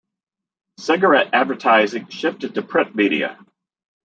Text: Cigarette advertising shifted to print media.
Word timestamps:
Cigarette 0.79 1.29
advertising 1.31 2.07
shifted 2.07 2.55
to 2.55 2.63
print 2.63 2.95
media. 2.95 3.37